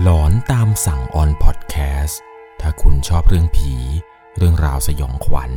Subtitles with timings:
[0.00, 2.20] หลอนตามสั่งออนพอดแคสต์
[2.60, 3.74] ถ้าคุณชอบเรื่องผี
[4.36, 5.52] เรื่องราวสยองขวัญ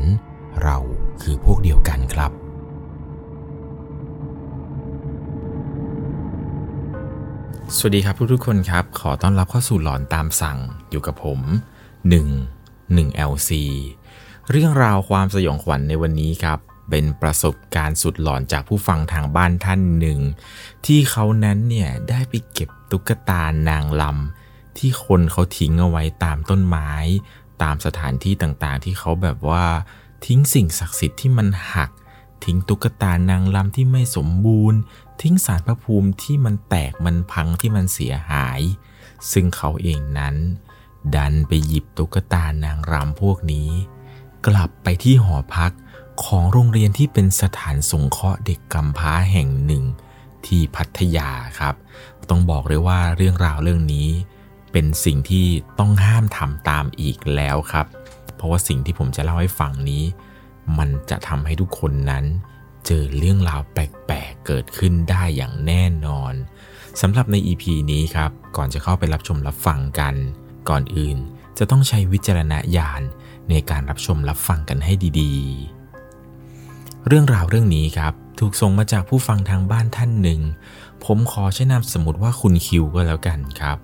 [0.63, 0.77] เรา
[1.21, 2.31] คือพวกเดียวกันครับ
[7.75, 10.57] สวัสดีครับทุกๆคนครับ ขอต้อนรับเข้าสู่หลอนตามสั่ง
[10.89, 11.39] อยู่กับผม
[12.19, 13.51] 1 1 LC
[14.51, 16.59] เรื่องราวความสยองขวัญในวันนี้ครับ
[16.89, 20.19] เป็นประสบการณ์สุดหลอนจากผู้ฟังทางบ้านท่านหนึ่ง
[20.85, 26.91] ที่เขานั้นเนี่ยได้ไปเก็บ ตุ๊กตานางลำที่คนเขาทิ้งเอาไว้ตามต้นไม้
[27.61, 29.65] ตามสถานที่ต่างๆ ที่เขาแบบว่า
[30.25, 31.91] ทิ้งสิ่งศักดิ์สิทธิ์ที่มันหัก
[32.45, 34.79] ทิ้งตุ๊กตานางลำที่ไม่สมบูรณ์
[35.21, 38.61] ทิ้งสารพระภูมิที่มันแตกมันพังที่มันเสียหาย
[39.31, 40.35] ซึ่งเขาเองนั้น
[41.15, 43.69] ดันไปหยิบตุ๊กตานางรำพวกนี้
[44.47, 45.71] กลับไปที่หอพัก
[46.23, 49.83] ของโรงเรียนที่เป็นสถานสงเคราะห์เด็กกำพร้าแห่งหนึ่ง
[50.45, 51.29] ที่พัทยา
[51.59, 51.75] ครับ
[52.29, 54.09] ต้องบอกเลยว่าเรื่องราวเรื่องนี้
[54.71, 55.45] เป็นสิ่งที่
[55.79, 57.85] ต้องห้ามทำตามอีกแล้วครับ
[58.35, 60.03] เพราะว่าสิ่งที่ผมจะเล่าให้ฟังนี้
[60.77, 62.25] มันจะทำให้ทุกคนนั้น
[62.85, 66.33] เจอเรื่องราวแปลกๆ เกิดขึ้นได้อย่างแน่นอน
[67.01, 70.15] สำหรับใน EP นี้ครับ ก่อนจะเข้าไปรับชมรับฟังกัน
[70.69, 71.17] ก่อนอื่น
[71.57, 73.01] จะต้องใช้วิจารณญาณ
[73.49, 80.41] ในการรับชมรับฟังกันให้ดีๆ เรื่องราวเรื่องนี้ครับ ถูกส่งมาจากผู้ฟังทางบ้านท่านหนึ่ง
[81.05, 83.77] ผมขอใช้นามสมมติว่าคุณคิวก็แล้วกันครับ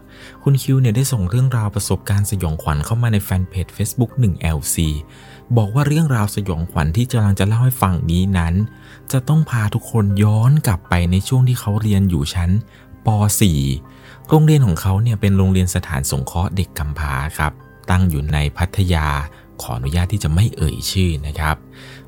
[0.43, 4.75] คุณคิวเนี่ยได้ส่งเรื่องราวประสบการณ์สยองขวัญเข้ามาในแฟนเพจ Facebook 1 LC
[5.57, 8.53] บอกว่าเรื่องราวสยองขวัญที่กำลังจะเล่าให้ฟังนี้นั้น
[9.11, 12.49] จะต้องพาทุกคนย้อนกลับไปในช่วงที่เขาเรียนอยู่ชั้น
[13.05, 13.07] ป
[13.69, 17.51] .4 โรงเรียนของเขาเนี่ยเป็นโรงเรียนสถานสงเคราะห์เด็กกำพร้าครับ
[17.89, 19.07] ตั้งอยู่ในพัทยา
[19.61, 21.55] ขออนุญาตที่จะไม่เอ่ยชื่อนะครับ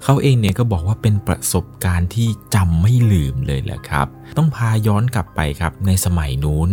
[0.03, 6.69] เขาเองเนี่ยก็บอกว่าเป็นประสบการณ์ที่จำไม่ลืมเลยแหละครับ ต้องพาย้อนกลับไปครับในสมัยนู้น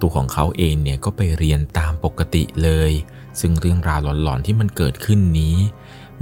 [0.00, 2.92] ตัวของเขาเองเนี่ยก็ไปเรียนตามปกติเลย
[3.40, 5.56] ซึ่งเรื่องราวหลอนๆที่มันเกิดขึ้นนี้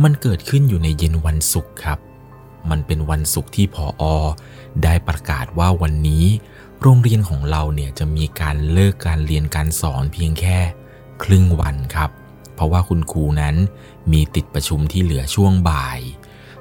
[0.02, 1.98] มันเกิดขึ้นอยู่ในเย็นวันศุกร์ครับ
[2.70, 4.02] มันเป็นวันศุกร์ที่พออ
[4.84, 6.24] ได้ประกาศว่าวันนี้
[6.82, 10.58] โรงเรียนของเราเนี่ยจะมีการเลิกการเรียนการสอนเพียงแค่
[11.22, 12.10] ครึ่งวันครับ
[12.54, 13.56] เพราะว่าคุณครูนั้น
[14.12, 16.00] มีติดประชุมที่เหลือช่วงบ่าย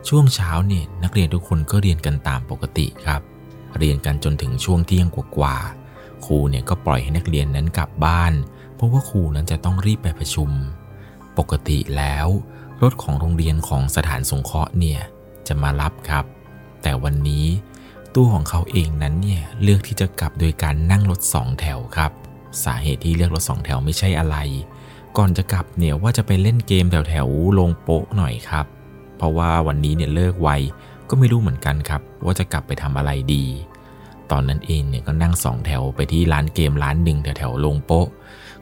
[0.07, 3.21] ช่วงเช้าเนี่ยนักเรียนทุกคนก็เรียนกันตามปกติครับ
[3.77, 8.33] เรียนกันจนถึงช่วงเที่ยงกว่าๆครูเนี่ยก็ปล่อยให้นักเรียนนั้นกลับบ้าน
[8.75, 10.49] เพราะว่าครูนั้นจะต้องรีบไปประชุม
[11.37, 12.27] ปกติแล้ว
[12.81, 14.99] รถของโรงเรียนของสถานสงเคราะห์เนี่ย
[15.47, 16.25] จะมารับครับ
[16.83, 17.45] แต่วันนี้
[18.15, 22.11] ตัวของเขาเองนั้นเนี่ยเลือกที่จะกลับโดยการนั่งรถสองแถวครับ
[22.63, 24.37] สาเหตุที่เลือกรถสองแถวไม่ใช่อะไร
[25.17, 27.27] ก่อนจะกลับเนี่ยว่าจะไปเล่นเกมแถวแถว
[27.59, 28.65] ลงโป๊ะหน่อยครับ
[29.17, 30.49] เพราะว่าวันนี้เนี่ยเลิกไว
[31.09, 33.45] ก็ไม่รู้เหมือนกันครับ ว่าจะกลับไปทำอะไรดี
[34.31, 38.07] ตอนนั้นเองเนี่ยก็นั่งสองแถวไปที่ร้านเกมร้านหนึ่งแถวแถวลงโป๊ะ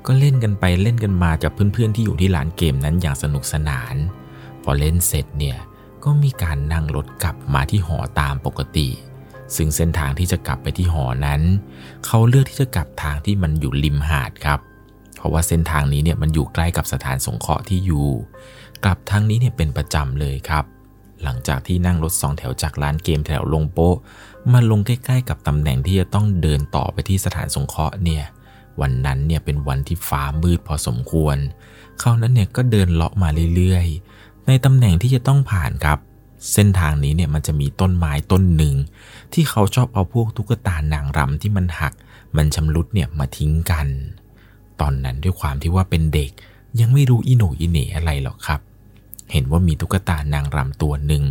[0.05, 3.95] ก็เล่นกันไปเล่นกันมากับเพื่อนๆที่อยู่ที่ร้านเกมนั้นอย่างสนุกสนาน
[4.63, 5.57] พอเล่นเสร็จเนี่ย
[6.03, 8.87] ก็มีการนั่งรถกลับมาที่หอตามปกติ
[9.55, 11.41] ซึ่งเส้นทางที่จะกลับไปที่หอนั้น
[12.05, 14.59] เขาเลือกที่จะกลับทางที่มันอยู่ริมหาดครับ
[15.25, 18.07] ราะว่าเส้นทางนี้เนี่ยมันอยู่ใกล้กับสถานสงเคราะห์ที่อยู่
[18.83, 20.65] กลับทางนี้เนี่ยเป็นประจำเลยครับ
[21.23, 23.95] หลังจากที่นั่งรถสองแถวจากร้านเกมแถวลงโป๊ะ
[24.51, 28.23] มาลงใกล้ๆกับตำแหน่งที่จะต้องเดินต่อไปที่สถานสงเคราะห์เนี่ย
[28.81, 31.37] วันนั้นเนี่ยเป็นวันที่ฟ้ามืดพอสมควร
[31.99, 35.99] เขานั้นเนี่ยก็เดินเลาะมาเรื่อยๆ ในตำแหน่งที่จะต้องผ่านครับ
[36.53, 38.75] เส้นทางนี้เนี่ยมันจะมีต้นไม้ต้นหนึ่ง
[39.33, 41.93] ที่เขาชอบเอาพวกตุ๊กตานางรำที่มันหัก
[42.35, 43.87] มันชำรุดเนี่ยมาทิ้งกัน
[44.81, 46.31] ตอนนั้นด้วยความที่ว่าเป็นเด็ก
[46.79, 48.59] ยังไม่รู้อีโหนอีเหน่อะไรหรอกครับ
[49.31, 51.23] เห็นว่ามีตุ๊กตานางรำตัวหนึ่ง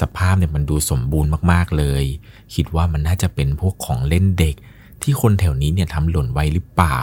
[0.00, 2.04] สภาพเนี่ยมันดูสมบูรณ์มากๆเลย
[2.54, 4.54] คิดว่ามันน่าจะเป็นพวกของเล่นเด็ก
[5.02, 7.00] ที่คนแถวนี้เนี่ยทำหล่นไว้หรือเปล่า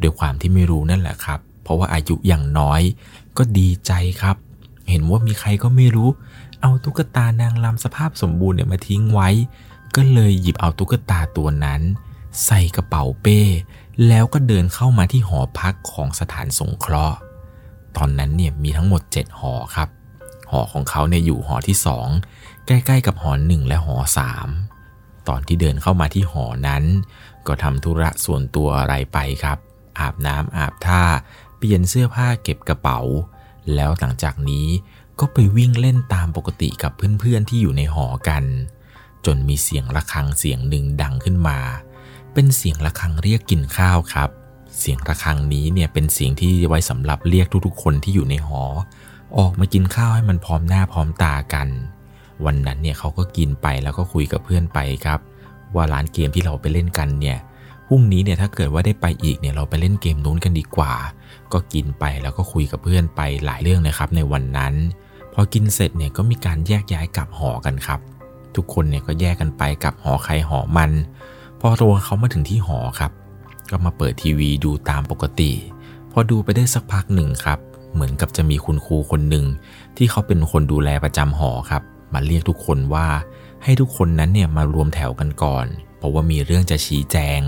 [0.00, 2.80] โดยความที่ไม่รู้นั่นแหละครับ เพราะว่าอายุอย่างน้อย
[3.36, 3.92] ก็ดีใจ
[4.22, 4.36] ครับ
[4.90, 6.08] เห็นว่ามีใครก็ไม่รู้
[6.62, 9.28] เอาตุ๊กตานางรำสภาพสมบูรณ์เนี่ยมาทิ้งไว้
[9.96, 11.80] ก็เลยหยิบเอาตุ๊กตาตัวนั้น
[12.46, 13.40] ใส่กระเป๋าเป้
[14.08, 17.16] แล้วก็เดินเข้ามาที่หอพักของสถานสงเคราะห์
[17.96, 19.88] ตอนนั้นเนี่ยมีทั้งหมด 7 หอครับ
[20.50, 21.76] หอของเขาเนี่ยอยู่หอที่
[22.22, 23.96] 2 ใกล้ๆกับหอหนึ่งและหอ
[24.62, 26.84] 3 ตอนที่เดินเข้ามาที่หอนั้น
[27.46, 29.58] ก็ทำธุระส่วนตัวอะไรไปครับ
[29.98, 31.02] อาบน้ำอาบท่า
[31.56, 33.00] เปลี่ยนเสื้อผ้าเก็บกระเป๋า
[33.74, 34.66] แล้วหลังจากนี้
[35.18, 38.44] ก็ไปวิ่งเล่นตามปกติกับเพื่อนๆที่อยู่ในหอกัน
[39.26, 41.58] จนมีเสียงระฆังเสียงหนึ่งดังขึ้นมา
[42.38, 44.30] เป็นเสียงระฆังเรียกกินข้าวครับ
[44.78, 48.62] เสียงระฆังนี้เนี่ยเป็นเสียงที่ไว้สำหรับเรียกทุกๆ คนที่อยู่ในหอ
[49.38, 51.68] ออกมากินข้าวให้มันพร้อมหน้าพร้อมตากัน
[52.44, 55.20] วันนั้นเนี่ยเขาก็กินไปแล้วก็คุยกับเพื่อนไปครับ
[55.74, 57.38] ว่าร้านเกมที่เราไปเล่นกันเนี่ย
[57.88, 60.92] พรุ่งนี้เนี่ยถ้าเกิดว่าได้ไปอีกเนี่ยเราไปเล่นเกมนู้นกันดีกว่า
[61.52, 64.74] ก็กินไปแล้วก็คุยกับเพื่อนไปหลายเรื่องนะครับในวันนั้น
[65.32, 68.00] พอกินเสร็จเนี่ยก็มีการแยกย้ายกลับหอกันครับ
[68.56, 70.90] ทุกคนเนี่ยก็แยกกันไปกลับหอใครหอมัน
[71.66, 73.12] อตัวเขามาถึงที่หอครับ
[73.70, 75.52] ก็มาเปิดทีวีดูตามปกติ
[76.12, 77.58] พอดูไปได้สักพักหนึ่งครับ
[77.92, 79.44] เหมือนกับจะมีคุณครูคนหนึ่ง
[79.96, 81.82] ที่เขาเป็นคนดูแลประจำหอครับ
[82.12, 83.06] มาเรียกทุกคนว่า
[83.62, 85.66] ให้ทุกคนนั้นเนี่ยมารวมแถวกันก่อน
[85.98, 87.40] เพราะว่ามีเรื่องจะชี้แจง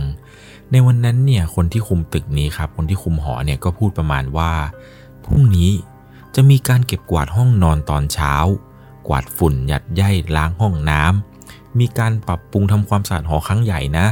[0.70, 4.52] ในวันนั้นเนี่ยคนที่คุมตึกนี้ครับ คนที่คุมหอเนี่ยก็พูดประมาณว่า
[5.24, 5.70] พรุ่งนี้
[6.34, 8.34] จะมีการเก็บกวาดห้องนอนตอนเช้า
[9.08, 11.37] กวาดฝุ่นหยัดย่ยล้างห้องน้ำ
[11.78, 14.06] มีการปรับปรุงทำความสะอาดหอครั้งใหญ่นะ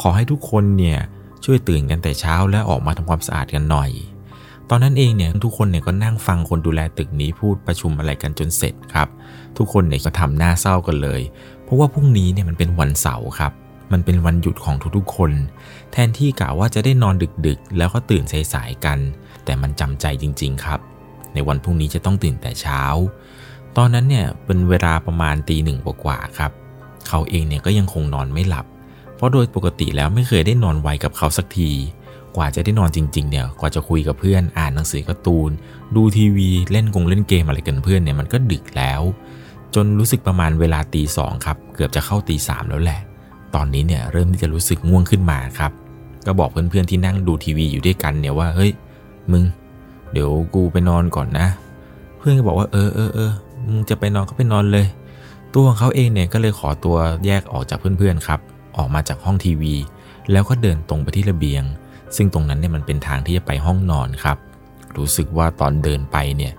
[0.00, 0.98] ขอให้ทุกคนเนี่ย
[1.44, 3.90] ช่วยตื่นกันแต่เช้าและออกมาทำความสะอาดกันหน่อย
[4.70, 9.08] ตอนนั้นเองเนี่ยทุกคนเนี่ยก็นั่งฟังคนดูแลตึกนี้พูดประชุมอะไรกันจนเสร็จครับ
[9.56, 11.20] ทุกคนเนี่ยก็ทำหน้าเศร้ากันเลย
[11.64, 13.52] เพราะว่าพรุ่งนี้เนี่ยมันเป็นวันเสาร์ครับ
[13.92, 15.32] มันเป็นวันหยุดของทุกๆคน
[15.92, 17.14] แทนที่กะว่าจะได้นอน
[17.46, 18.98] ดึกๆ แล้วก็ตื่นสายๆกัน
[19.44, 20.80] แต่มันจำใจจริง ๆ ครับ
[21.34, 22.82] ในวันพรุ่งนี้จะต้องตื่นแต่เช้า
[23.76, 26.52] ตอนนั้นเนี่ยเป็นเวลาประมาณตีหนึ่งกว่าๆครับ
[27.08, 28.66] เขาเองเนี่ยก็ยังคงนอนไม่หลับ
[29.16, 31.70] เพราะโดยปกติแล้วไม่เคยได้นอนไวกับเขาสักที
[32.36, 35.50] กว่าจะได้นอนจริง ๆ เนี่ย กว่าจะคุยกับเพื่อน อ่านหนังสือการ์ตูน
[35.96, 39.02] ดูทีวี เล่นกงเล่นเกมอะไรกันเพื่อนเนี่ยมันก็ดึกแล้ว
[39.74, 43.00] จนรู้สึกประมาณเวลาตีสองครับ เกือบจะเข้าตีสามแล้วแหละ
[43.54, 45.72] ตอนนี้เนี่ยเริ่มที่จะรู้สึกง่วงขึ้นมาครับ
[46.26, 48.70] ก็บอกเพื่อนๆที่นั่งดูทีวีอยู่ด้วยกันเนี่ยว่า เฮ้ย
[49.30, 49.42] มึง
[50.12, 51.46] เดี๋ยวกูไปนอนก่อนนะ
[52.18, 53.30] เพื่อนก็บอกว่าเออเออเออ
[53.66, 54.86] มึงจะไปนอนก็ไปนอนเลย
[55.54, 56.96] ตัวของเขาเองเนี่ยก็เลยขอตัว
[57.26, 58.40] แยกออกจากเพื่อนๆครับ
[58.76, 59.74] ออกมาจากห้องทีวี
[60.32, 61.64] แล้วก็เดินตรงไปที่ระเบียง
[62.16, 64.38] ซึ่งตรงนั้นเนี่ยมันเป็นทางที่จะไปห้องนอนครับ
[64.96, 66.52] รู้สึกว่าตอนเดินไปเนี่ย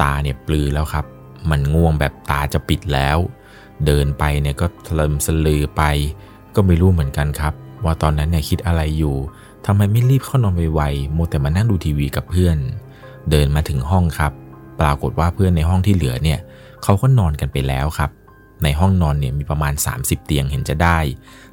[0.00, 1.04] ตาเนี่ยปลือแล้วครับ
[1.50, 3.18] มันง่วงแบบตาจะปิดแล้ว
[3.86, 5.82] เดินไปเนี่ยก็ทะเลมสลือไป
[6.54, 7.54] ก็ไม่รู้เหมือนกันครับ
[7.84, 9.16] ว่าตอนนั้นเนี่ยคิดอะไรอยู่
[9.66, 12.56] ทำไมไม่รีบเข้านอนไวๆโมแต่มานั่งดูทีวีกับเพื่อน
[13.30, 14.32] เดินมาถึงห้องครับ
[14.80, 16.38] ปรากฏว่าเพื่อนในห้องที่เหลือเนี่ย
[16.82, 18.10] เขาก็นอนกันไปแล้วครับ
[18.62, 20.98] ในห้องนอนเนี่ยมีประมาณ 30 เตียงเห็นจะได้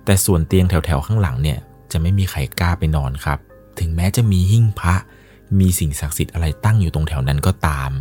[0.06, 1.58] แต่ส่วนเตียงแถวๆข้างหลังเนี่ย
[1.92, 3.40] จะไม่มีใครกล้าไปนอนครับ
[3.80, 4.96] ถึงแม้จะมีหิ้งพระ
[5.60, 7.92] มีสิ่งศักดิ์สิทธิ์อะไรตั้งอยู่ตรงแถวนั้นก็ตาม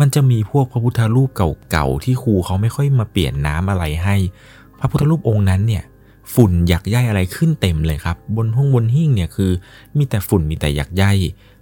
[0.00, 1.28] มันจะมีพวกพระพุทธรูป
[1.70, 4.16] เก่าๆที่ครูเขาไม่ค่อยมาเปลี่ยนน้ำอะไรให้
[4.78, 5.84] พระพุทธรูปองค์นั้นเนี่ย
[6.34, 9.50] ฝุ่นหยักใยอะไรขึ้นเต็มเลยครับ บนห้องบนหิ้งเนี่ยคือ
[9.96, 11.04] มีแต่ฝุ่นมีแต่หยักใย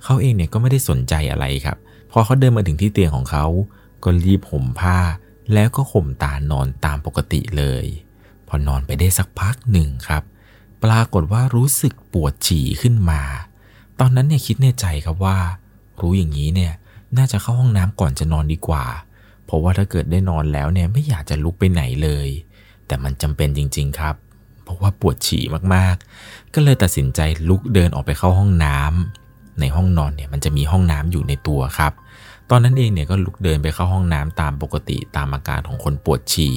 [0.04, 1.76] เขาเองเนี่ยก็ไม่ได้สนใจอะไรครับ
[2.12, 3.46] พอเขาเดินมาถึงที่เตียงของเขา
[4.04, 4.98] ก็รีบห่มผ้า
[5.54, 7.84] แล้วก็ข่มตานอนตามปกติเลย
[8.49, 10.22] พอนอนไปได้สักพักหนึ่งครับ
[10.84, 13.22] ปรากฏว่ารู้สึกปวดฉี่ขึ้นมา
[14.00, 15.38] ตอนนั้นเนี่ยคิดในใจครับว่า
[16.00, 16.72] รู้อย่างนี้เนี่ย
[17.16, 18.84] น่าจะเข้าห้องน้ำก่อนจะนอนดีกว่า
[19.44, 22.28] เพราะว่าถ้าเกิดได้นอนแล้วเนี่ยไม่อยากจะลุกไปไหนเลย
[22.87, 24.14] แต่มันจำเป็นจริง ๆครับ
[24.64, 25.44] เพราะว่าปวดฉี่
[25.75, 31.93] มากๆ ก็เลยตัดสินใจลุกเดินออกไปเข้าห้องน้ำในห้องนอนเนี่ยมันจะมีห้องน้ำอยู่ในตัวครับ
[32.50, 36.56] ตอนนั้นเองเนี่ยก็ลุกเดินไปเข้าห้องน้ำตามปกติตามอาการของคนปวดฉี่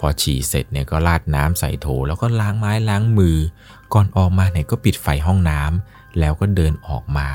[0.00, 3.36] พอฉี่เสร็จเนี่ยก็ราดน้ำใส่โถแล้วก็ล้างไม้ล้างมือ
[3.92, 7.28] ก่อนออกมาเนี่ยก็ปิดไฟห้องน้ำแล้วก็เดินออกมา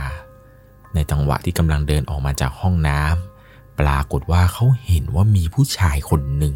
[0.94, 6.56] ในจังหวะที่กำลังเดินออกมาจากห้องน้ำปรากฏว่าเขาเห็นว่ามีผู้ชายคนหนึ่ง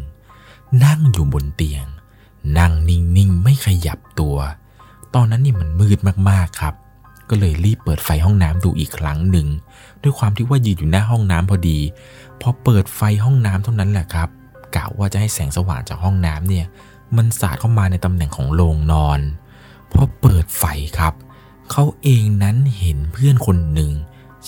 [0.84, 1.86] นั่งอยู่บนเตียง
[2.58, 4.36] นั่งนิ่งๆไม่ขยับตัว
[5.14, 5.98] ตอนนั้นนี่มันมืด
[6.30, 6.74] มากๆครับ
[7.28, 9.46] ก็เลยรีบเปิดไฟห้องน้ำดูอีกครั้งหนึ่ง
[10.04, 11.78] ด้วยความที่ว่ายืนอยู่หน้าห้องน้ำพอดี
[12.40, 14.28] พอเปิดไฟห้องน้ำเท่านั้นแหละครับ
[14.74, 16.66] กะว่าจะให้แสงสว่างจากห้องน้ำเนี่ย
[17.16, 19.20] มันสาดเข้ามาในตำแหน่งของโรงนอน
[19.92, 20.64] พอเปิดไฟ
[20.98, 21.14] ครับ
[21.70, 23.90] เขาเองนั้นเห็นเพื่อนคนหนึ่ง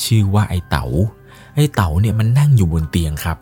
[0.03, 0.87] ชื่อว่าไอ้เต๋า
[1.55, 3.39] ไอ้เต๋าเนี่ยมันนั่งอยู่บนเตียงครับ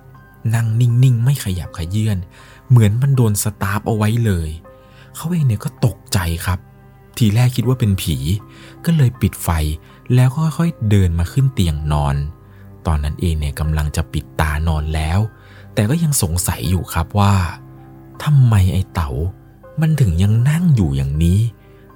[0.54, 2.18] นั่งนิ่งๆ ไม่ขยับขยื่น
[2.68, 4.50] เหมือนมันโดนสตาร์ฟเอาไว้เลย
[5.14, 6.59] เขาเองเนี่ยก็ตกใจครับ
[7.16, 8.16] ทีแรกคิดว่าเป็นผี
[8.85, 9.49] ก็เลยปิดไฟ
[10.14, 12.16] แล้วค่อยๆเดินมาขึ้นเตียงนอน
[12.87, 15.18] ตอนนั้นเองเนี่ยกำลังจะปิดตานอนแล้ว
[15.75, 17.34] แต่ก็ยังสงสัยอยู่ครับว่า
[18.25, 19.11] ทำไมไอ้เต๋า
[19.80, 21.38] มันถึงยังนั่งอยู่อย่างนี้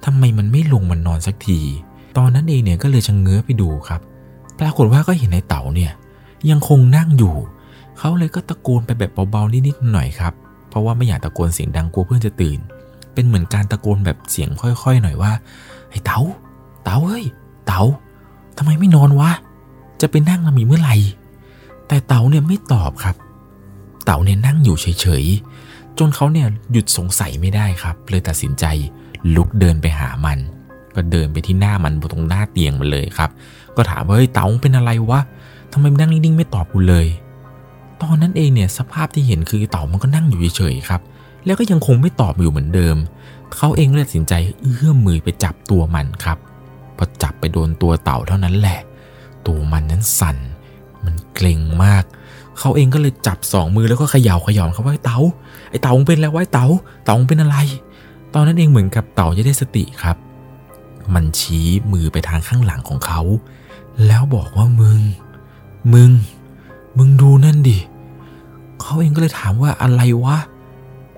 [0.05, 1.59] ทำไมมันไม่ลงมานอนสักที
[2.17, 4.01] ตอนนั้นเองเนี่ยก็เลยชะเง้อไปดูครับ
[4.59, 5.91] ปรากฏว่าก็เห็นไอ้เต๋าเนี่ย
[6.49, 7.35] ยังคงนั่งอยู่
[7.97, 10.33] เขาเลยก็ตะโกนไปแบบเบาๆนิดๆหน่อยครับ
[10.69, 12.59] เพราะว่าไม่อยากตะโกนเสียงดังกลัวเพื่อนจะตื่น
[13.13, 15.31] เป็นเหมือนการตะโกนแบบเสียงค่อยๆ หน่อยว่า
[15.89, 16.19] ไอ้เต๋า
[16.83, 17.25] เต๋าเฮ้ย
[17.69, 17.85] เต๋า
[18.57, 19.31] ทำไมไม่นอนวะ
[20.01, 20.95] จะไปนั่งละมีเมื่อไหร่
[21.87, 23.15] แต่เต๋าเนี่ยไม่ตอบครับ
[24.05, 28.65] เต๋าเนี่ยนั่งอยู่เฉยๆ จนเขาเนี่ยหยุดสงสัยไม่ได้ครับ เลยตัดสินใจ
[29.35, 30.39] ลุกเดินไปหามัน
[30.95, 33.29] ก็เดินไปที่หน้ามันตรงหน้าเตียงมันเลยครับ
[33.75, 35.19] ก็ถามว่าเฮ้ยเต๋าเป็นอะไรวะ
[35.71, 37.07] ทำไมนั่งนิ่งๆไม่ตอบกูเลย
[38.01, 41.01] ตอนนั้นเองเนี่ยสภาพที่เห็นคือเต๋ามันก็นั่งอยู่เฉยๆครับ
[41.45, 42.97] แล้วก็ยังคงไม่ตอบอยู่เหมือนเดิม
[43.55, 46.37] เขาเองเลยตัดสินใจเอื้อมมือไปจับตัวมันครับ
[46.99, 48.79] พอจับไปโดนตัวเต่าเท่านั้นแหละ
[49.47, 50.37] ตัวมันนั้นสั่น
[51.03, 52.03] มันเกร็งมาก
[52.59, 55.19] เขาเองก็เลยจับสองมือแล้วก็เขย่าเขย่าเขาว่าไอ้เต่า
[55.69, 56.65] ไอ้เต่ามึงเป็นแล้ววะไอ้เต่า
[57.03, 57.57] เต่ามึงเป็นอะไร
[58.33, 60.17] ตอนนั้นเองเหมือนกับเต่าจะได้สติครับ
[61.13, 63.21] มันชี้มือไปทางข้างหลังของเขา
[64.05, 65.01] แล้วบอกว่ามึง
[65.93, 66.11] มึง
[66.97, 67.79] มึงดูนั่นดิ
[68.81, 70.37] เขาเองก็เลยถามว่าอะไรวะ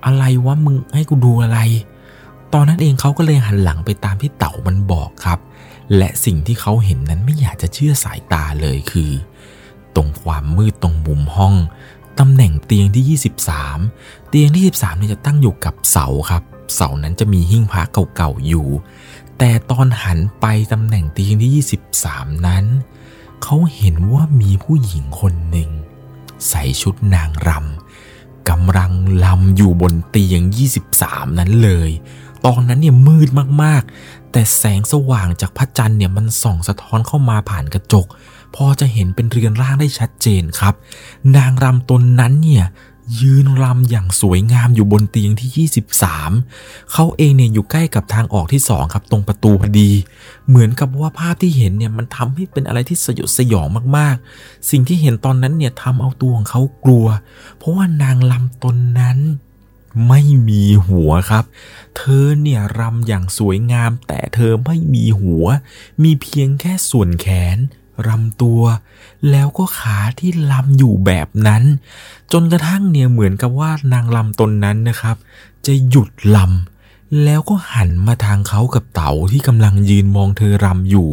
[0.06, 1.58] อะไรวะมึงให้กูดูอะไร
[2.54, 5.38] ตอนนั้นเองเขาก็เลยหันหลังไปตามที่เต่ามันบอกครับ
[5.96, 9.10] และสิ่งที่เขาเห็นนั้นไม่อยากจะเชื่อสายตาเลยคือ
[9.96, 11.54] ตรงความมืดตรงมุมห้อง
[12.18, 13.18] ตำแหน่งเตียงที่
[13.58, 16.42] 23 เตียงที่ 23เนี่ยจะตั้งอยู่กับเสาครับ
[16.74, 17.82] เสานั้นจะมีหิ้งพระ
[18.16, 18.68] เก่าๆอยู่
[19.38, 22.64] แต่ตอนหันไปตำแหน่งเตียงที่ 23 นั้น
[23.42, 25.70] เขาเห็นว่ามีผู้หญิงคนหนึ่ง
[26.48, 28.92] ใส่ชุดนางรำกำลัง
[29.24, 30.42] ลำอยู่บนเตียง
[30.88, 31.90] 23 นั้นเลย
[32.46, 33.28] ตอนนั้นเนี่ยมืด
[33.62, 38.06] มากๆ แต่แสงสว่างจากพระจันทร์เนี่ยมันส่องสะท้อนเข้ามาผ่านกระจก
[38.54, 40.74] พอจะเห็นเป็นเรือนร่างได้ชัดเจนครับ
[41.36, 42.64] นางรำตนนั้นเนี่ย
[43.20, 45.68] ยืนรำอย่างสวยงามอยู่บนเตียงที่
[46.42, 49.90] 23 เขาเองเนี่ยอยู่ใกล้กับทางออกที่ 2 ครับตรงประตูพอดี
[50.48, 57.06] เหมือนกับว่าภาพที่เห็นเนี่ยมันทำให้เป็นอะไรที่สยดสยองมากๆ สิ่งที่เห็นตอนนั้นเนี่ยทำเอาตัวของเขากลัว
[57.58, 59.18] เพราะว่านางลำตนนั้น
[60.08, 61.44] ไม่มีหัวครับ
[61.96, 65.46] เธอเนี่ยรำอย่างสวยงาม แต่เธอไม่มีหัว
[66.02, 67.58] มีเพียงแค่ส่วนแขน
[68.06, 68.62] รำตัว
[69.30, 71.62] แล้วก็ขาที่ลำอยู่แบบนั้น
[72.32, 75.16] จนกระทั่งเนี่ยเหมือนกับว่านางลำตนนั้นนะครับ
[75.66, 81.10] จะหยุดลำแล้วก็หันมาทางเขากับเต๋าที่กำลังยืนมองเธอรำอยู่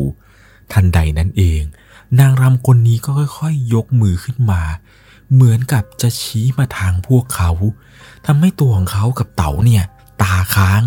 [0.74, 1.62] ทันใดนั้นเอง
[2.19, 4.62] นางรำคนนี้ก็ค่อยๆยกมือขึ้นมา
[5.33, 7.51] เหมือนกับจะชี้มาทางพวกเขา
[8.25, 9.83] ทำให้ตัวของเขากับเต๋าเนี่ย
[10.21, 10.81] ตาค้าง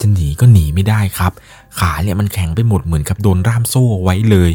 [0.00, 1.32] จะหนีก็หนีไม่ได้ครับ
[1.78, 4.52] ขาเนี่ยมันแข็งไปหมดเหมือนกับโดนร่ามโซ่ไว้เลย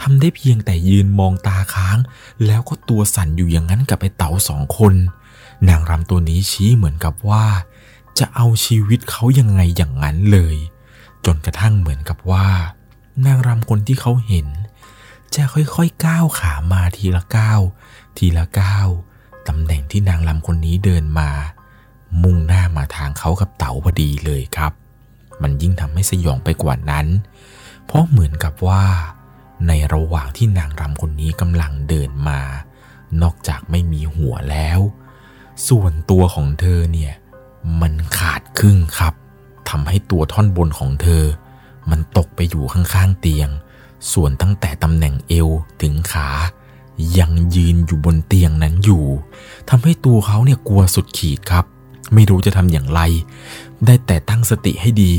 [0.00, 1.98] ทำได้เพียงแต่ยืนมองตาค้าง
[2.46, 4.94] แล้วก็ตัวสั่นอยู่อย่างนั้นกับไอ้เต๋าสองคน
[5.68, 7.44] นางรำตัวนี้ชี้เหมือนกับว่า
[8.18, 10.56] จะเอาชีวิตเขายังไงอย่างนั้นเลย
[11.24, 12.46] จนกระทั่งเหมือนกับว่า
[13.26, 14.46] นางรำคนที่เขาเห็น
[15.34, 17.60] จะค่อยๆก้าวขามาทีละก้าว
[18.16, 18.88] ทีละก้าว
[19.48, 21.30] ตำแหน่งที่นางรำคนนี้เดินมา
[22.22, 24.72] มุ่งหน้ามาทางเขากับเต๋าพอดีเลยครับ
[25.42, 27.06] มันยิ่งทำให้สยองไปกว่านั้น
[27.84, 28.84] เพราะเหมือนกับว่า
[29.66, 32.40] ในระหว่างที่นางรำคนนี้กำลังเดินมา
[33.22, 34.80] นอกจากไม่มีหัวแล้ว
[35.68, 37.14] ส่วนตัวของเธอเนี่ย
[37.80, 39.14] มันขาดครึ่งครับ
[39.70, 41.24] ทำให้ตัวท่อนบนของเธอ
[41.90, 43.50] มันตกไปอยู่ข้างๆเตียง
[44.12, 45.48] ส่วนตั้งแต่ตำแหน่งเอว
[45.82, 46.28] ถึงขา
[47.18, 49.04] ยังยืนอยู่บนเตียงนั้นอยู่
[49.68, 51.64] ทำให้ตัวเขาเนี่ยกลัวสุดขีดครับ
[52.14, 53.00] ไม่รู้จะทำอย่างไร
[53.86, 55.12] ได้แต่ตั้งสติให้ดี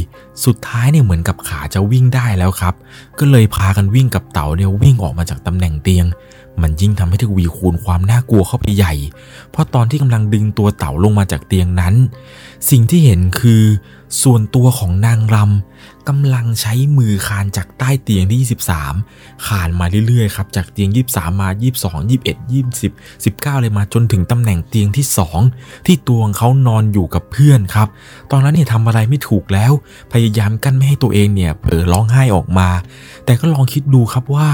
[0.45, 2.73] สุดท้ายเนี่ยเหมือนกับขาจะวิ่งได้แล้วครับ
[3.19, 6.05] ก็เลยพากันวิ่งกับเต่าเนี่ยวิ่งออกมาจากตำแหน่งเตียง
[6.61, 8.93] มันยิ่งทำให้ทวีคูณความน่ากลัวเข้าไปใหญ่
[9.51, 11.93] เพราะตอนที่กำลังดึงตัวเต่าลงมาจากเตียงนั้น
[12.69, 13.63] สิ่งที่เห็นคือ
[14.23, 18.57] ส่วนตัวของนางรำ กำลังใช้มือคานจากใต้เตียงที่
[18.99, 21.49] 23 คานมาเรื่อยๆครับจากเตียง 23 มา
[21.83, 22.37] 22 21
[22.83, 22.91] 20
[23.23, 25.05] 19 เลยมาจนถึงตำแหน่งเตียงที่
[25.45, 27.87] 2 ที่ตัวของเขานอนอยู่กับเพื่อนครับ
[28.31, 29.71] ตอนนั้นเนี่ยทำอะไรไม่ถูกแล้ว
[30.13, 32.69] พยายามกั้นไม่ให้ตัวเองเนี่ยเผลอร้องไห้ออกมา
[33.25, 34.49] แต่ก็ลองคิดดูครับว่า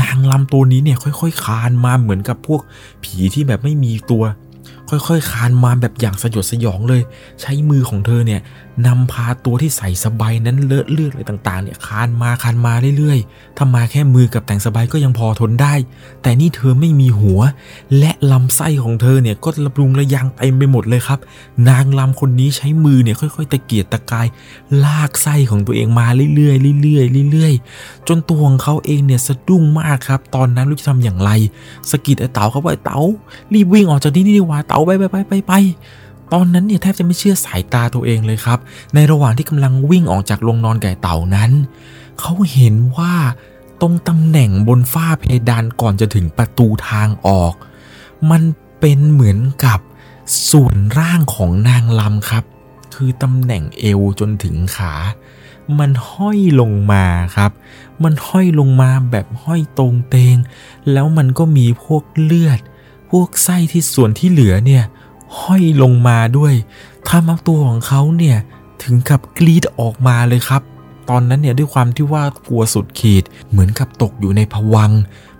[0.00, 2.60] นางลำตัวนี้เนี่ยค่อยๆ คานมาเหมือนกับพวก
[3.02, 4.22] ผีที่แบบไม่มีตัว
[4.90, 7.02] ค่อยๆคานมาแบบอย่างสยดสยองเลย
[7.40, 8.40] ใช้มือของเธอเนี่ย
[8.86, 15.74] นำพาตัวที่ใส่สบายนั้นเลอะเลือดอะไรต่างๆเนี่ยคานมาคานมาเรื่อยๆถ้ามาแค่มือกับแต่งสบายก็ยังพอทนได้
[16.22, 17.40] แต่นี่เธอไม่มีหัว
[17.98, 21.18] และลำไส้ของเธอเนี่ยก็ระปรุงระยังเต็มไปหมดเลยครับ
[21.68, 24.26] นางลำคนนี้ใช้มือเนี่ยค่อย ๆ ตะเกียกตะกาย
[24.84, 31.30] ลากไส้ของตัวเองมาเรื่อยๆเรื่อยๆเรื่อยๆจนตัวของเขาเองเนี่ยสะดุ้งมากครับ ตอนนั้นรู้จะทำอย่างไร
[31.90, 33.00] สกิดไอ้เต๋าเขาว่าไอ้เต๋า
[33.52, 35.52] รีบวิ่งออกจากที่นี่ดีกว่าเต๋าไปไปไปไปไป
[36.32, 38.58] ตอนนั้นเนี่ยแทบจะไม่เชื่อสายตาตัวเองเลยครับ
[38.94, 41.50] ในระหว่างที่กำลังวิ่งออกจากโรงนอนไก่เต่านั้น
[42.20, 43.14] เขาเห็นว่า
[43.80, 47.54] ตรงตำแหน่งบนฝ้าเพดานก่อนจะถึงประตูทางออก
[48.30, 48.42] มัน
[48.80, 49.78] เป็นเหมือนกับ
[50.50, 52.44] ส่วนร่างของนางลำครับ
[52.94, 54.94] คือตำแหน่งเอวจนถึงขา
[55.78, 57.04] มันห้อยลงมา
[57.36, 57.50] ครับ
[58.02, 60.36] มันห้อยลงมาแบบห้อยตรงเตง
[60.92, 62.60] แล้วมันก็มีพวกเลือด
[63.10, 64.84] พวกไส้ที่ส่วนที่เหลือเนี่ย
[65.40, 66.54] ห้อยลงมาด้วย
[67.08, 68.36] ทำเอาตัวของเขาเนี่ย
[68.82, 70.62] ถึงกับกรีดออกมาเลยครับ
[71.10, 74.90] ตอนนั้นเนี่ยด้วยความที่ว่ากลัวสุดขีด เหมือนกับตกอยู่ในภวัง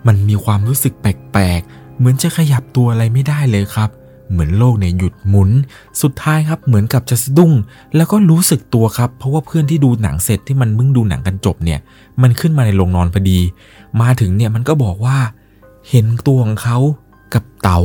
[0.06, 3.90] มันมีความรู้สึกแปลกๆ เหมือนจะขยับตัวอะไรไม่ได้เลยครับ
[4.30, 5.50] เหมือนโลกเนี่ยหยุดหมุน
[6.02, 7.52] สุดท้ายครับเหมือนกับจะสะดุ้ง
[7.96, 11.80] แล้วก็รู้สึกตัวครับ เพราะว่าเพื่อนที่ดูหนังเสร็จที่มันมึงดูหนังกันจบเนี่ย
[12.22, 13.38] มันขึ้นมาในโรงนอนพอดี
[14.00, 15.18] มาถึงเนี่ยมันก็บอกว่า
[15.90, 16.78] เห็นตัวของเขา
[17.66, 17.82] เต๋า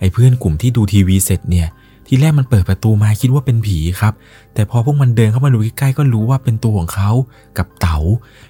[0.00, 1.68] ไอ้เพื่อนกลุ่มที่ดูทีวีเสร็จเนี่ย
[2.06, 4.14] ทีแรกมันเปิดประตูมาคิดว่าเป็นผีครับ
[4.54, 7.10] แต่พอพวกมันเดินเข้ามาดูใกล้ๆก็รู้ว่าเป็นตัวของเขา
[7.58, 7.98] กับเต๋า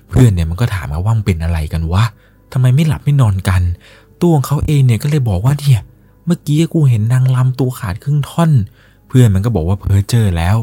[0.08, 2.04] เพื่อนเนี่ยมันก็ถามว่ามันเป็นอะไรกันวะ
[2.52, 3.62] ทำไมไม่หลับไม่นอนกัน
[4.20, 5.80] ตัวของเขาเองเนี่ยก็เลยบอกว่าเนี่ย
[6.26, 8.50] เมื่อกี้กูเห็นนางลำตัวขาดครึ่งท่อน
[9.08, 10.56] เพื่อนมันก็บอกว่าเพ้อเจอแล้ว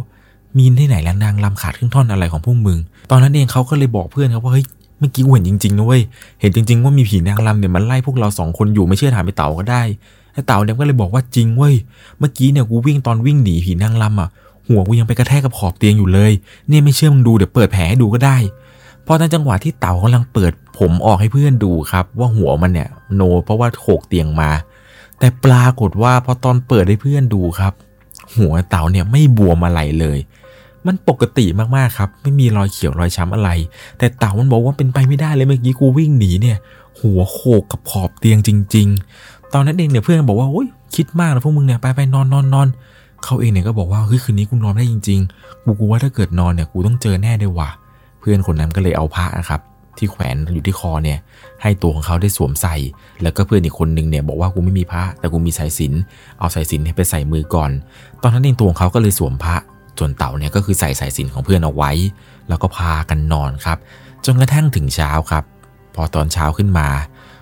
[0.57, 2.79] มีนที่ไหนแล้วนางลำขาดครึ่งท่อนอะไรของพวกมึง
[3.11, 4.65] ตอนนั้นเองเขาก็เลยบอกเพื่อนครับว่าเฮ้ย
[5.01, 6.01] เมื่อกี้กูเห็นจริงๆนะเว้ย
[6.39, 9.81] เห็นจริง ๆ ว่ามีผีนางลำเนี่ยมันไล่พวกเราสองคนอยู่ไม่เชื่อถามไปเต่าก็ได้
[10.33, 11.75] ไอ้เต่าเนี่ยก็เลยบอกว่าจริงเว้ย
[12.19, 14.29] เมื่อกี้เนี่ยกูวิ่งตอนวิ่งหนีผีนางลำอะ
[14.67, 16.31] หัวกูยังไปกระแทกกับขอบเตียงอยู่เลย
[16.67, 18.37] เนี่ยไม่เชื่อมึงดูเดี๋ยวเปิดแผลให้ดูก็ได้
[19.05, 24.49] พอในจังหวะที่เต่ากำลังเปิดผมออกให้เพื่อนดูครับ ว่าหัวมันเนี่ยโน เพราะว่าโขกเตียงมา
[25.19, 27.73] แต่ปรากฏว่าพอตอนเปิดให้เพื่อนดูครับ
[28.37, 30.17] หัวเต่าเนี่ยไม่บวมอะไรเลย
[30.87, 31.45] มันปกติ
[31.75, 33.49] มากๆครับ ไม่มีรอยเขียวรอยช้ำอะไร
[33.97, 36.57] แต่เต่ามันบอกว่าเป็นไปไม่ได้เลยเมื่อกี้กูวิ่งหนีเนี่ย
[36.99, 38.87] หัวโขกกับขอบเตียงจริง
[39.21, 42.67] ๆ ตอนนั้นเองเนี่ยเพื่อนบอกว่าโอ๊ยคิดมากนะพวกมึงเนี่ยไปไปนอนนอนนอน
[43.23, 47.69] เขาเองเนี่ยก็บอกว่าเฮ้ยคืนนี้กูนอนได้จริงๆกูกูว่าถ้าเกิดนอนเนี่ยกูต้องเจอแน่เลยว่ะ
[48.19, 49.61] เพื่อนคนนั้นก็เลยเอาผ้านะครับ
[49.97, 51.17] ที่แขวนอยู่ที่คอเนี่ย
[51.61, 52.75] ให้ตัวของเขาได้สวมใส่
[53.23, 55.93] แล้วก็เพื่อนอีกคนนึงเนี่ยบอกว่ากูไม่มีผ้าแต่กูมีสายสิน
[56.39, 57.71] เอาสายสินไปใส่มือก่อน
[58.21, 59.55] ตอนนั้นเองตัวของเขาก็เลยสวมผ้า
[60.01, 61.91] ส่วนเต่าเนี่ยก็คือใส่สายสินของเพื่อนเอาไว้
[62.49, 63.77] แล้วก็พากันนอนครับ
[64.25, 65.43] จนกระทั่งถึงเช้าครับ
[65.95, 66.87] พอตอนเช้าขึ้นมา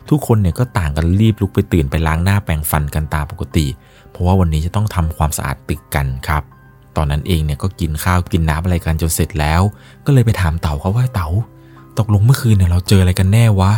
[0.10, 3.68] ทุกคนเนี่ยก็ต่างกันรีบลุกไปตื่นไปล้างหน้าแปรงฟันกันตามปกติ
[4.12, 6.44] เพราะว่าวันนี้จะต้องทำความสะอาดตึกกันครับ
[6.96, 9.62] ตอนนั้นเองเนี่ยก็กินข้าวกินน้ำอะไรกันจนเสร็จแล้ว
[10.06, 11.28] ก็เลยไปถามเต่าเขาว่าเต่า
[11.98, 13.72] ตกลงเมื่อคืนเนี่ยเราเจออะไรกันแน่วะ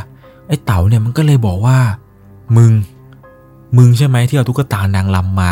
[0.47, 1.77] ไอ้เต่าเนี่ยมันก็เลยบอกว่า
[2.57, 2.71] มึง
[3.77, 5.51] มึงใช่ไหมที่เอาตุ๊กตานางลำมา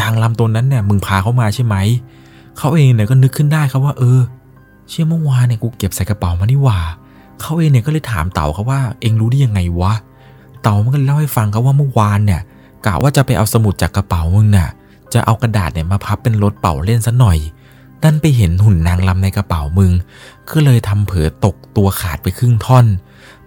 [0.00, 1.76] นางลำตัวนั้นเนี่ยมึงพาเขามาใช่ไหม
[2.58, 4.20] เขาเองเนี่ยก็นึกขึ้นได้ครับว่าเออ
[4.88, 6.78] เชื่อเมื่อวานเนี่ยกูเก็บใส่กระเป๋ามานี่หว่า
[7.40, 9.92] เขาเองเนี่ยก็เลยถามเต่าเขาว่าเองรู้ได้ยังไงวะ
[10.62, 12.40] เต่ามันก็เล่าให้ฟังครับว่าเมื่อวานเนี่ย
[12.86, 14.68] กะว่าจะไปเอาสมุดจากกระเป๋ามึงน่ะ
[15.12, 17.38] จะเอากระดาษเนี่ยมาพับเป็นรถเป่าเล่นซะหน่อย
[18.02, 19.92] ดันไปเห็นหุ่นนางลำในกระเป๋ามึง
[20.50, 22.86] ก็เลยทำเผลอตกตัวขาดไปครึ่งท่อน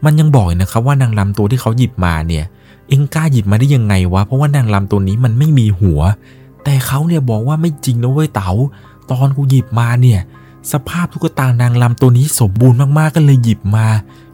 [0.04, 2.46] มันยังบอกนะครับว่านางลำตัวที่เขาหยิบมาเนี่ย
[2.90, 6.00] เองกล้าหยิบมาได้ยังไงวะ เพราะว่านางลำตัวนี้มันไม่มีหัว
[6.64, 8.52] แต่เขาเนี่ยบอกว่าไม่จริงนะเว้ยเต๋า
[9.12, 10.20] ตอนกูหยิบมาเนี่ย
[10.72, 13.88] สภาพตุ๊กตานางลำตัวนี้สมบูรณ์มากๆก็เลยหยิบมา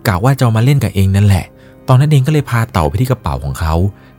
[0.07, 1.45] กะว่าจะามาเล่นกับเองนั่นแหละ
[1.87, 3.75] ตอนนั้นเองก็เลยพาเต่าไปที่กระเป๋าของเขา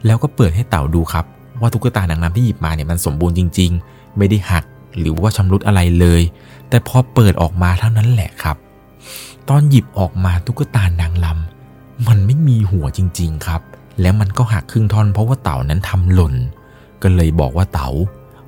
[0.06, 1.24] แล้วก็เปิดให้เต่าดูครับ
[1.60, 4.64] ว่าตุ๊กตานางลำที่หยิบมาเนี่ยมันสมบูรณ์จริง ๆ ไม่ได้หัก
[4.98, 6.22] หรือว่าชำรุดอะไรเลย
[6.68, 8.56] แต่พอเปิดออกมาเท่านั้นแหละครับ
[9.48, 13.60] ตอนหยิบออกมาตุ๊กตานางลำมันไม่มีหัวจริง ๆ ครับ
[14.00, 16.34] แล้วมันก็หักครึ่งท่อนเพราะว่าเต่านั้นทำหล่น
[17.02, 17.88] ก็เลยบอกว่าเต่า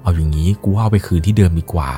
[0.06, 1.90] เอาอย่างนี้กูเอาไปคืนที่เดิมดีกว่า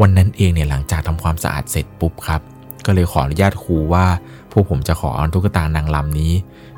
[0.00, 2.40] วันนั้นเองเนี่ยหลังจากทำความสะอาดเสร็จปุ๊บครับ
[2.86, 4.06] ก็เลยขออนุญาตครูว่า
[4.52, 6.32] พวกผมจะขอเอาตุ๊กตานางลำนี้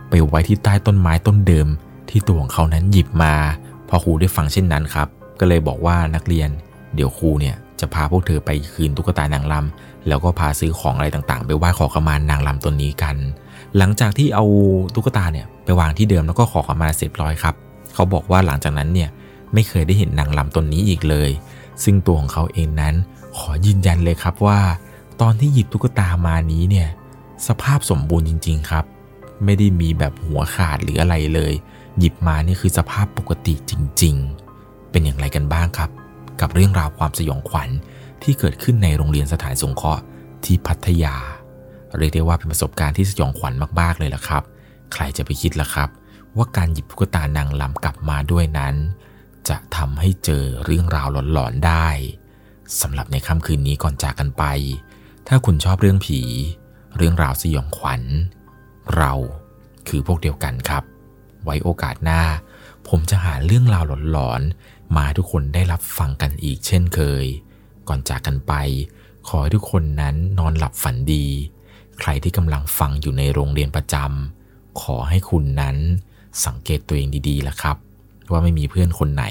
[0.08, 1.68] ไปไว้ที่ใต้ต้นไม้ต้นเดิม
[2.10, 3.34] ที่ตัวของเขานั้นหยิบมา
[3.88, 5.08] พอครูได้ฟังเช่นนั้นครับ
[5.40, 6.50] ก็เลยบอกว่านักเรียน
[6.94, 13.16] เดี๋ยวครูเนี่ยจะพาพวกเธอไปคืนตุ๊กตานางลำแล้วก็พาซื้อของอะไรต่างๆ ไปไหว้ขอขมานางลำตัวนี้กัน
[13.76, 14.44] หลังจากที่เอา
[14.94, 17.54] ตุ๊กตาเนี่ยไปวางที่เดิมแล้วก็ขอขมาเสร็จร้อยครับ
[17.94, 19.10] เขาบอกว่าหลังจากนั้นเนี่ย
[19.54, 21.30] ไม่เคยได้เห็นนางลำตนนี้อีกเลย
[21.84, 22.94] ซึ่งตัวของเขาเองนั้น
[23.38, 24.60] ขอยืนยันเลยครับว่า
[25.20, 26.88] ตอนที่หยิบตุ๊กตามานี้เนี่ย
[27.48, 28.84] สภาพสมบูรณ์จริง ๆครับ
[29.44, 31.52] ไม่ได้มีแบบหัวขาดหรืออะไรเลย
[31.98, 34.14] หยิบมานี่คือสภาพปกติจริง
[34.54, 35.90] ๆ เป็นอย่างไรกันบ้างครับ
[36.40, 37.68] กับเรื่องราวความสยองขวัญ
[38.22, 40.02] ที่เกิดขึ้นในโรงเรียนสถานสงเคราะห์
[40.44, 41.16] ที่พัทยา
[41.98, 44.42] เรียกได้ว่าเป็นประสบการณ์ที่สยองขวัญมากๆเลยล่ะครับ
[44.92, 45.88] ใครจะไปคิดล่ะครับ
[46.36, 48.74] ว่าการหยิบตุ๊กตานางลำกลับมาด้วยนั้น
[49.48, 51.88] จะทำให้เจอเรื่องราวหลอนๆได้
[52.80, 54.44] สำหรับในค่ำคืนนี้ก่อนจากกันไป
[55.28, 56.20] ถ้าคุณชอบเรื่องผี
[56.96, 58.02] เรื่องราวสยองขวัญ
[58.96, 59.12] เรา
[59.88, 60.84] คือพวกเดียวกันครับ
[61.44, 62.22] ไว้โอกาสหน้า
[62.88, 67.24] ผมจะหาเรื่องราวหลอนๆมาทุกคนได้รับฟังกันอีกเช่นเคย
[67.88, 68.52] ก่อนจากกันไป
[69.28, 71.26] ขอให้ทุกคนนั้นนอนหลับฝันดี
[71.98, 75.76] ใครที่กำลังฟังอยู่ในโรงเรียนประจำขอให้คุณนั้น
[76.44, 77.76] สังเกตตัวเองดีๆล่ะครับ
[78.30, 79.24] ว่าไม่มีเพื่อนคนไหน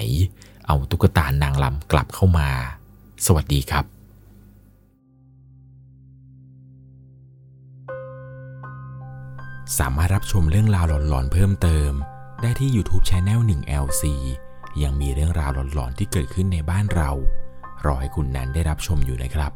[0.66, 2.48] เอาตุ๊กตานางลำกลับเข้ามา
[3.26, 3.84] สวัสดีครับ
[9.78, 11.92] สามารถรับชมเรื่องราวหลอนๆเพิ่มเติม
[12.42, 14.04] ได้ที่ YouTube c h anel 1 LC
[14.82, 17.10] ยังมีเรื่องราวหลอนๆที่เกิดขึ้นในบ้านเรา
[17.86, 19.52] รอให้คุณนั้นได้รับชมอยู่นะครับ